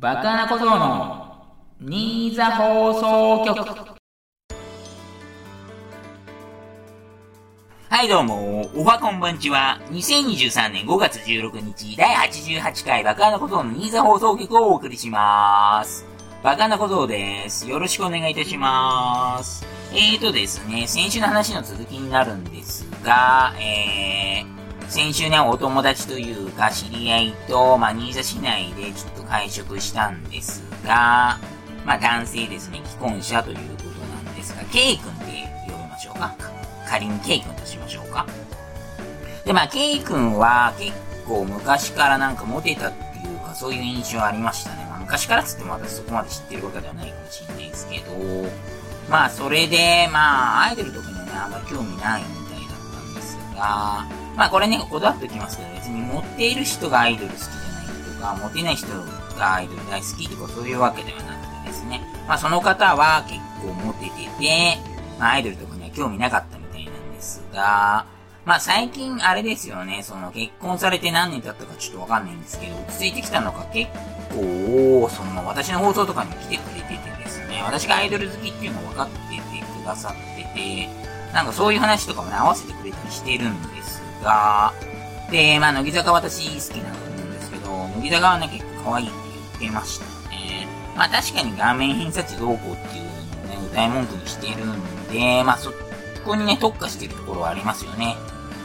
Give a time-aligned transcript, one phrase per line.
[0.00, 1.44] バカな小僧の
[1.78, 3.98] 新座放送局
[7.90, 16.06] はいどうも、おはこんばんちは、2023年5月16日、第88回バカな小僧の新座放送局をお送りします。
[16.42, 17.68] バカな小僧です。
[17.68, 19.66] よろしくお願いいたします。
[19.92, 24.29] えーとですね、先週の話の続きになるんですが、えー、
[24.90, 31.38] 先週ね、お友達というか、知り合いと、まあ、新座市内でちょっと会食したんですが、
[31.86, 33.84] まあ、男性ですね、既婚者ということ
[34.24, 35.24] なんですが、K 君って
[35.70, 36.34] 呼びましょうか。
[36.88, 38.26] 仮に K 君としましょうか。
[39.44, 40.92] で、まあ、K 君は結
[41.24, 44.84] 構昔からなんかモテたっていうか、そういう印象ありましたね。
[44.90, 48.12] まあ、昔からつっても私そこまで知ってるわけではないかもしれないですけど、
[49.08, 55.58] まあ、それで、まあ、アイドルとかにはね、あんま興味ないみたいだったんですが、まあ、これね、こだわっておきます。
[55.58, 58.86] けど、別に持っている人がアイドル好きじゃないとか、持てない人
[59.36, 64.78] がアイドル大好きとか、そういうわけではなくてですね、まあ、その方は結構モテてて、
[65.18, 68.06] まあ、アイドルとかには興味なかったみたいなんですが、
[68.46, 73.92] まあ最近あれですよね、その結婚されて何年経ったかちょっとわかんないんですけど、落ち着いてきたのか結
[74.30, 79.40] 構、その私の放送とかに来てくれててですね、私がアイドル好きっていうのを分かってて
[79.82, 80.88] くださってて、
[81.34, 83.79] なんかそういう話とかもね、合わせてくれたりしてるんで
[84.22, 84.72] が、
[85.30, 89.16] で、まあ乃木坂私好きなんですけど、乃木坂はね結構可愛いって
[89.60, 90.66] 言ってましたね。
[90.96, 93.04] まあ確かに顔面偏差値どうこうっていう
[93.48, 95.72] のをね、歌い文句にしているんで、まあそ
[96.24, 98.16] こにね、特化してるところはありますよね。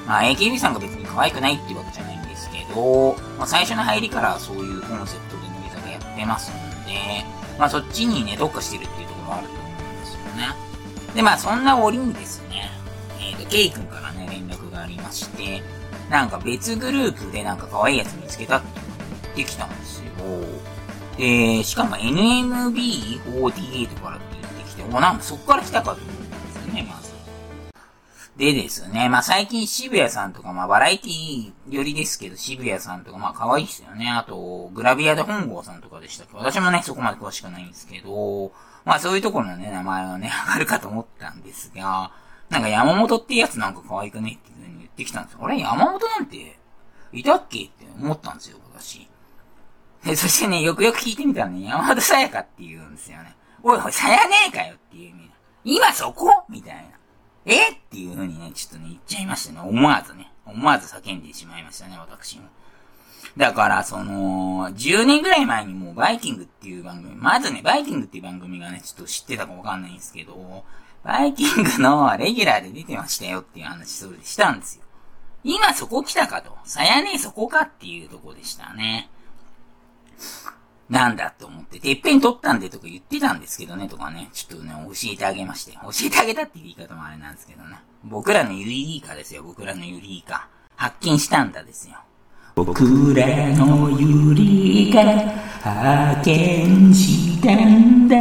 [0.07, 6.53] まあ、AKB さんが別に可愛くないっていうわけじゃないんですけど、まあ、最初の入りからそういうコンセプトで乃木坂やってますん
[6.85, 7.25] で、
[7.57, 10.47] まあ、そっちにね、特化してるっていうところはあると思うんですよね。
[11.15, 12.69] で、まあ、そんな折にですね、
[13.19, 13.94] えっ、ー、と、ケイ君か、
[15.05, 15.61] まして、
[16.09, 18.67] なんか別グループでなんか可愛いやつ見つけたって
[19.35, 20.05] 言ってきたんですよ。
[21.17, 27.15] で、しかも NMB48 からって言ってきて、お、なんかそっから来たかと思うんですよね、まず。
[28.37, 34.09] でですね、まあ最近渋谷さんとか、まあバラエティよりですけど、渋谷さんとか、まあ可愛いですよね。
[34.09, 36.35] あと、グラビアで本郷さんとかでしたっけ？
[36.35, 38.51] 私もね、そこまで詳しくないんですけど、
[38.83, 42.11] まあそういうところのね、名前はね、上がるかと思ったんですが、
[42.49, 45.39] なんか山本ってやつなんか可愛くねっていう風にってきたんですよ。
[45.44, 46.57] あれ山本なんて、
[47.11, 49.07] いたっけって思ったんですよ、私。
[50.03, 53.35] で、そしてね、よくよく聞いてみたらね、山本さやかって言うんですよね。
[53.61, 55.31] おいおい、さやねえかよっていう意味。
[55.63, 56.31] 今そこ？
[56.50, 56.83] みたいな。
[57.45, 59.59] えっていう風にね、ちょっとね、言っちゃいましたね。
[59.61, 60.31] 思わずね。
[60.45, 62.45] 思わず叫んでしまいましたね、私も。
[63.38, 70.63] だから、その、10年ぐらい前にもうバイキングっていう番組、まずね、バイキングっていう番組がね、ちょっと知ってたかわかんないんですけど、
[71.03, 74.84] バイキングのレギュラーで出てましたよっていう話、それでしたんですよ。
[75.47, 76.57] 今そこ来たかと。
[76.63, 79.11] さやねえそこかっていうとこでしたね。
[80.89, 85.73] なんだと思って、てっぺん取ったんでとか言ってたんですけどね、とかね、ちょっとね、教えてあげまして。
[85.73, 87.78] 教えてあげたっていう言い方もあれなんですけどね。
[88.03, 90.47] 僕らのユリイカですよ、僕らのユリイカ。
[90.75, 91.95] 発見したんだですよ。
[92.56, 95.03] 僕らのユリイカ、
[95.62, 98.17] 発見したんだ。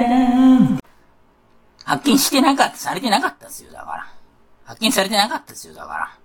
[1.84, 4.06] 発見してなかった、されてなかったですよ、だから。
[4.64, 6.23] 発見されてなかったですよ、だから。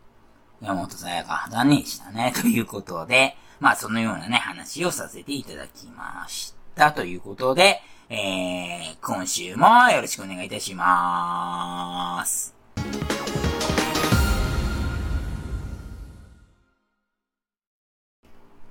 [0.61, 6.91] 山本さやか、残念でしたね、ということで、まあそのようなね、話をさせていただきました。
[6.91, 12.53] ということで、えー、今週もよろしくお願いいたしまーす。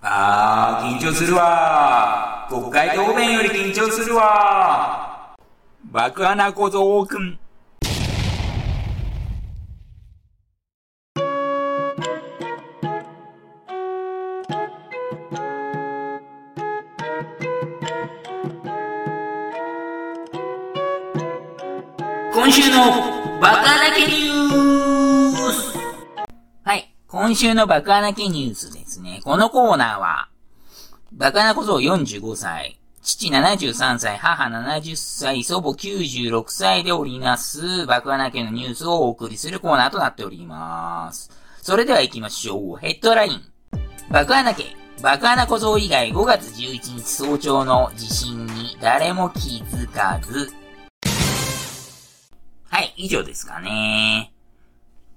[0.02, 5.36] あー、緊張するわ国会答弁より緊張するわ
[5.84, 7.38] 爆穴小僧くん。
[22.48, 22.78] 今週の
[23.42, 25.76] バカ穴けニュース
[26.64, 26.94] はい。
[27.06, 29.20] 今週のバカ穴けニュースですね。
[29.22, 30.30] このコーナーは、
[31.12, 41.30] バカな小僧45歳、父73歳、母70歳、祖母96歳でおります、バカ穴家のニュースをお送りするコーナーとなっております。
[41.60, 42.78] それでは行きましょう。
[42.78, 43.42] ヘッドライン。
[44.10, 50.50] バカ穴家、バカ穴小僧以外5月11日早朝の地震に誰も気づかず、
[52.78, 54.32] はい、以上ですかね。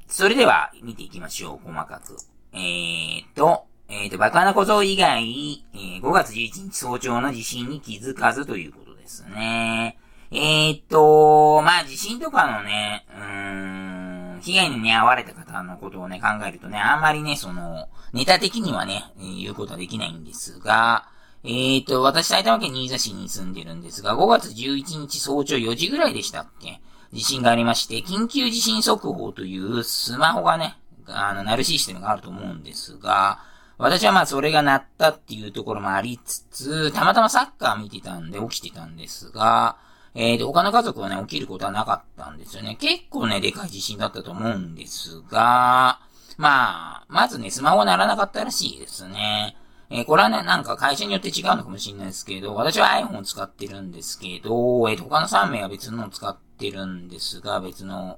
[0.07, 2.17] それでは、見ていきましょう、細かく。
[2.53, 9.99] えーと、えーと、バカな小僧以外、えー、5月11日早朝の地震に気づかずということですね。
[10.31, 21.09] えーと、まあ、地震とかのね、うーん、被害にね、遭われた方のことをね、考えるとね、あんまりね、その、ネタ的にはね、え言うことはできないんですが、
[21.43, 26.81] えっ、ー、と、私埼玉県新座市に住んでるんですが、5月11日早朝4時ぐらいでしたっけ
[27.13, 30.77] 地震がありまして、緊急地震速報というスマホがね、
[31.07, 33.39] あの、鳴るシステムがあると思うんですが、
[33.77, 39.77] 私はまあそれが鳴ったっていうところもありつつ、たまたまサッカー見てたんで起きてたんですが、
[40.13, 42.77] えー、で、他の家族はね、起きることはなかったんですよね。
[42.79, 45.99] 結構ね、でかい地震だったと思うんですが、
[46.37, 49.55] まあ、まずね、スマホは鳴らなかったらしいですね。
[49.93, 58.17] えー、これはね、なんか会社によって違うのかもしれないですけど、私は iPhone を使ってるんですけど、えー、他の3名は別のを使ってるんですが、別の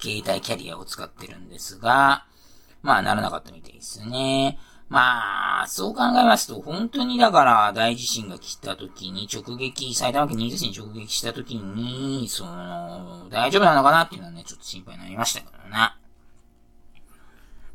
[0.00, 2.26] 携帯キャリアを使ってるんですが、
[2.82, 4.58] まあ、ならなかったみたいですね。
[4.88, 15.92] まあ、そう考えますと、本当にだから大地震が来た時に直撃、埼玉県新津市に直撃した時に、その、大丈夫なのかなっていうのはね、ちょっと心配になりましたけどね。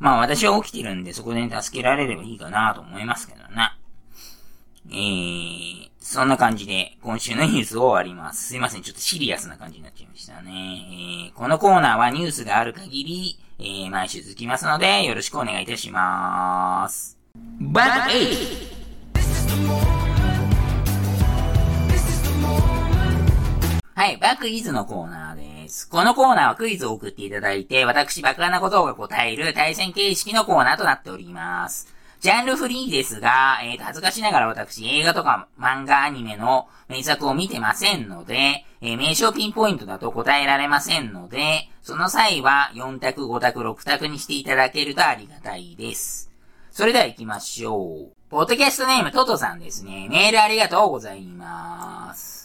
[0.04, 3.78] まあ私は起きてるんでそこで助けられればいいかなと思いますけどな。
[4.92, 8.50] えー、そんな感じで今週のニュースを終わります。
[8.50, 11.30] すいません、ちょっとシリアスな感じになっちゃいましたね。
[11.32, 17.18] えー、このコーナーはニュースがある限り、えー、毎週続きますので、よろしくお願いいたします。
[17.62, 18.10] バック
[23.96, 25.33] はい、バックイズのコーナー
[25.64, 25.90] です。
[25.90, 31.94] このコーナーはクイズを送っていただいて、私、爆弾なことが答える対戦形式のコーナーとなっております。
[32.20, 46.32] ジャンルフリーですが、えーと、恥ずかしながら私、映画とか漫画アニメの名作を見てませんので、えー、名称ピンポイントだと答えられませんので、その際は4択、5択、6択にしていただけるとありがたいです。
[46.72, 48.12] それでは行きましょう。
[48.30, 50.08] ポッドキャストネームトトさんですね。
[50.10, 52.43] メールありがとうございます。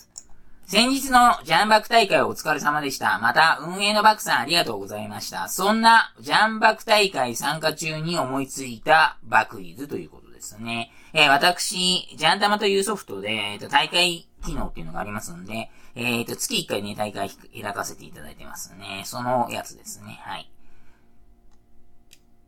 [0.69, 3.19] 先日のジャンバク大会お疲れ様でした。
[3.20, 5.49] また、運営のバクさんありがとうございました。
[5.49, 10.93] そんな、ジャンバク大会参加中に思いついたバクイズということですね。
[11.15, 19.05] えー、私、ジャンタマというソフトで、えー、と大会機能っていうのがありますんで、えっ、ー、と、月1回ね、大会開かせていただいてますね。
[19.06, 20.21] そのやつですね。
[20.23, 20.50] はい。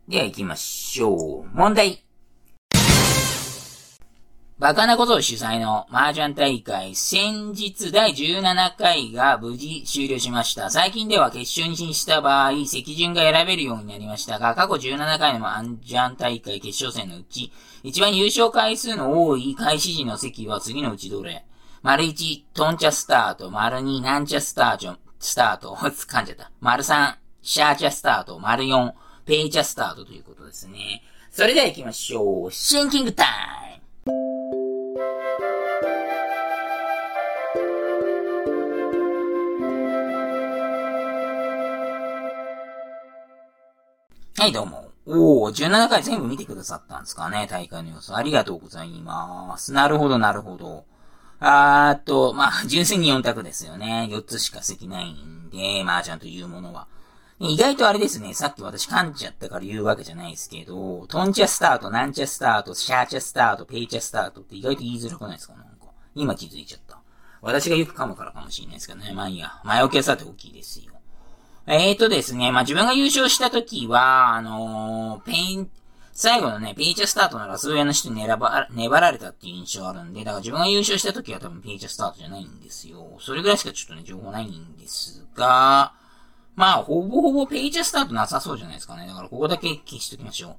[0.08, 1.56] では行きましょう。
[1.56, 2.04] 問題。
[4.60, 10.68] バカなことを主催の麻雀大会、先日第17回が無事終了しました。
[10.68, 17.50] 最近では決勝に進出した場合、席順が選べるようになりましたが、過去17回の麻雀大会決勝戦のうち、
[17.82, 21.46] 一番優勝回数の多い開始時の席は次のうちどれ？
[21.80, 26.50] 丸1、トンチャスタート、丸2、なんちゃスタート、スタート、噛んじゃった。
[26.60, 28.92] 丸3、シャーチャスタート、丸4、
[29.24, 31.02] ペイチャスタートということですね。
[31.30, 32.52] それでは行きましょう。
[32.52, 33.26] シンキングタイ
[33.78, 33.79] ム
[44.40, 44.90] はい、どうも。
[45.04, 48.14] おー、17回全部見てくださったんですかね、大会の様子。
[48.14, 49.74] ありがとうございます。
[49.74, 50.86] なるほど、なるほど。
[51.40, 54.08] あーっと、まあ、 純粋に4択ですよね。
[54.10, 56.86] 4つしか席ないんで、麻雀というものは。
[57.38, 65.92] 意外とあれですね、さっき私噛んじゃったから言うわけじゃないですけど、トンチャスタート、なんちゃスタート、シャーチャスタート、ペイチャスタートって意外と言いづらくないですかなんか。
[66.14, 66.98] 今気づいちゃった。
[67.42, 69.12] 私がよく噛むからかもしれないですけどね。
[69.12, 69.60] まあいいや。
[69.64, 70.94] 前置きはさておきですよ。
[71.66, 75.70] えーとですね、まあ、自分が優勝した時は、あのー、ペイン、
[76.12, 83.16] 最後のね、ペイチャスタートのラスウェアの人に粘ば、粘られたっていう印象あるんで、だから自分が優勝した時は多分ペイチャスタートじゃないんですよ。
[83.20, 85.94] それぐらいしかちょっとね、情報ないんですが、
[86.56, 89.06] まあ、ほぼほぼペイチャスタートなさそうじゃないですかね。
[89.06, 90.56] だからここだけ消しときましょ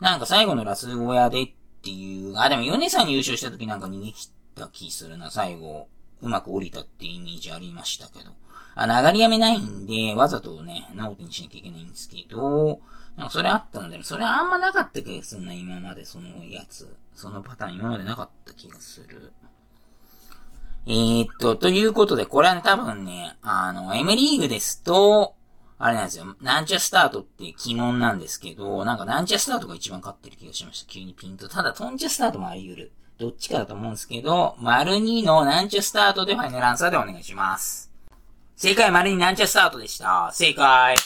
[0.00, 0.04] う。
[0.04, 5.88] なんか最後のラスウェアでっていう、あ、でもヨネさんに優勝した時なんか逃げ切った気するな、最後。
[6.22, 8.30] うまく降りたってイメージありましたけど。
[8.74, 12.80] あの、上がりやめないんで、わざとね、直人にしなきゃいけないんですけど、
[13.16, 14.02] なんかそれあったんだよ。
[14.02, 16.96] それあんまなかった気がするな、今までそのやつ。
[17.14, 19.32] そのパターン今までなかった気がする。
[20.86, 25.34] えー、っと、ということで、これは、ね、多分ね、あの、M リーグですと、
[25.78, 26.36] あれなんですよ。
[26.40, 30.92] なんちゃスタートって鬼門なんですけど、なんかなんちゃスタートが一番勝ってる気がしました。
[30.92, 31.48] 急にピンと。
[31.48, 32.92] ただ、トンチャスタートもあり得る。
[33.18, 37.93] どっちかだと思うんですけど、丸2のなんちゃスタートでファイナルアンサーでお願いします。
[38.56, 40.30] 正解、丸2なんちゃスタートでした。
[40.32, 40.96] 正解。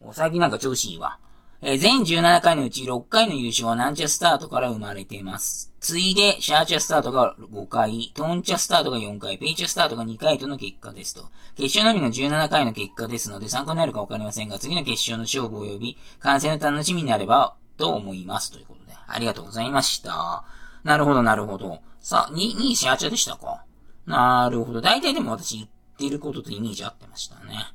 [0.00, 1.18] お、最近なんか調子いいわ。
[1.60, 5.72] えー、全17回のうち6回の優勝はなんちゃスタートから生まれています。
[5.80, 11.28] ついで、シャーチャスタートが5回、トンチャスタートが4回、ペイチャスタートが2回との結果ですと。
[11.56, 18.50] 決勝のみの17回の結果ですので参考になるかわかりませんが、次の決勝の勝負及び、観戦の楽しみになれば、と思います。
[18.50, 20.44] ということで、ありがとうございました。
[20.84, 21.80] なるほど、なるほど。
[22.00, 23.62] さあ、2、2シャーチャでしたか？
[24.06, 24.80] なるほど。
[24.80, 27.66] 大体でも私言ってることとイメージ合ってましたね。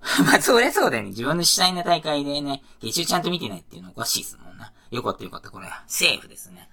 [0.24, 1.10] まあ、そりゃそうだよね。
[1.10, 4.72] 自分の主催の大会でね、決勝ちゃんと見てないっていうのおかしいですもんな。
[4.90, 5.50] よかったよかった。
[5.50, 6.68] これ、セーフですね。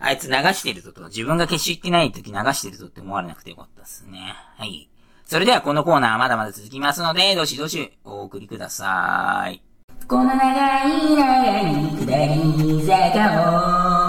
[0.00, 4.34] あいつ流してるぞと、自分が決死行ってない時流してるぞって思われなくてよかったっすね。
[4.56, 4.88] はい。
[5.24, 9.62] それではこのコーナーまだまだ続きますので、どしどしお送りください。
[10.06, 14.07] この長い長い下り坂を、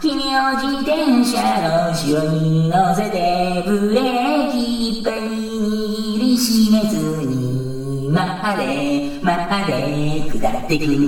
[0.00, 10.98] 君を自転車の後ろに乗せて、ブレーキいっぱい握りしめずに、マッハで、マッハで下ってくる。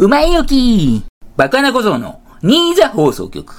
[0.00, 1.04] うまいよき
[1.36, 3.54] バカな小僧のニーザ放送局。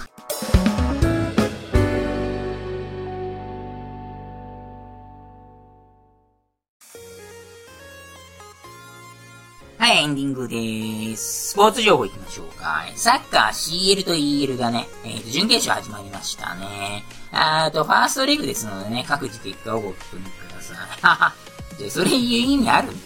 [9.90, 11.50] はい、エンディングでーす。
[11.50, 12.86] スポーツ情報行きましょうか。
[12.96, 17.04] サッカー CL と EL がね、え、ー、と、準決勝始まりましたね。
[17.32, 20.78] あと、ファーストレグですのでね、各自結果をご確認ください。
[21.02, 21.34] はは。
[21.80, 23.02] で、それ言う意味あるんだよね。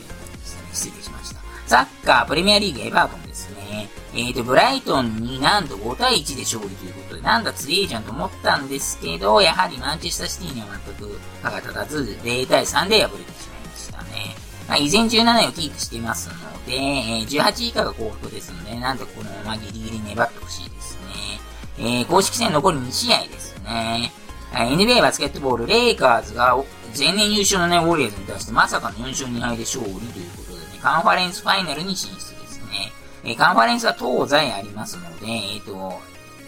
[0.73, 1.39] 失礼しました。
[1.67, 3.87] サッカープレミアリーグエバートンですね。
[4.13, 14.35] えっ、ー、と、ブライトンになんと5対1で勝利ということで、なんだ強いじゃんと思ったんですけど、やはりマンチェスターシティには全く歯が立たず、0対3で敗れてしまいましたね。
[14.67, 21.39] まあ、依然17位をキープしていますので、えー、18位以下が降格ですので、なんとこのままギリギリ粘ってほしいですね。
[21.79, 24.11] えー、公式戦残り2試合ですね。
[24.53, 26.55] NBA バスケットボール、レイカーズが
[26.97, 32.91] 前年優勝のね、ウォリアーズに対してまさかの4勝2敗で勝利ということでね、カンファレンスファイナルに進出ですね。
[33.23, 35.99] えー、カンファレンスは東西ありますので、えっ、ー、と、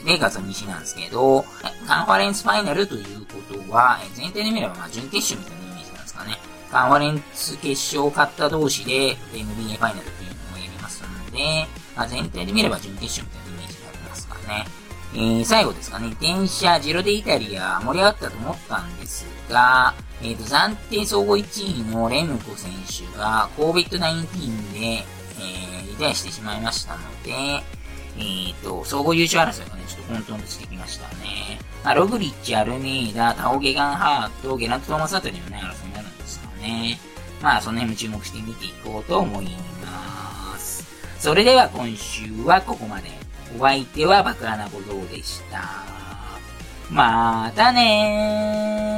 [0.06, 1.44] レイカーズは西なんですけど、
[1.88, 5.65] カンファレンスファイナルということは、え全体で見れば、まあ、準決勝みたいな
[6.76, 14.66] カンファレンス決勝を勝った同士で NBA ファイナルっていうのをやりますので、まあ、全体で見れば準決勝みたいなイメージになりますからね。
[15.14, 27.62] えー、最後ですかね、電車、ジロデイタリア盛り上がったと思ったんですが、えっ、ー、と、暫定総合1位のレムコ選手が COVID-19 で、えー、リタイアしてしまいましたので、え
[28.20, 31.58] っ、ー、と、総合優勝争いがね、ちょっと混沌としてきましたね。
[31.86, 35.62] まあ、ログリッチ、アルメイダ、タオゲガンハート、ゲラント・トーマスあたりのね、
[36.66, 37.00] ね。
[37.42, 39.46] まあ、その辺も注目して見ていこうと思い
[39.84, 40.86] ます。
[41.20, 43.10] それでは今週はここまで。
[43.58, 45.62] お相手はバカな小僧でした。
[46.90, 48.95] またねー。